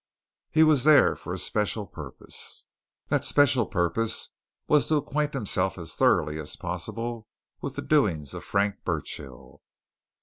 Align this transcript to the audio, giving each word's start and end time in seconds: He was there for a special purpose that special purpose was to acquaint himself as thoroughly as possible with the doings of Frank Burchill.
He 0.49 0.63
was 0.63 0.83
there 0.83 1.15
for 1.15 1.31
a 1.31 1.37
special 1.37 1.85
purpose 1.85 2.63
that 3.09 3.23
special 3.23 3.67
purpose 3.67 4.29
was 4.67 4.87
to 4.87 4.95
acquaint 4.95 5.35
himself 5.35 5.77
as 5.77 5.93
thoroughly 5.93 6.39
as 6.39 6.55
possible 6.55 7.27
with 7.61 7.75
the 7.75 7.83
doings 7.83 8.33
of 8.33 8.43
Frank 8.43 8.77
Burchill. 8.83 9.61